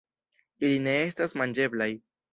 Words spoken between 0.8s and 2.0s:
ne estas manĝeblaj.